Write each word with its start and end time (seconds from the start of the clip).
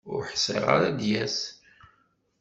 Ur 0.13 0.21
ḥṣiɣ 0.31 0.63
ara 0.75 0.85
ad 0.89 0.95
d-yas. 0.99 1.37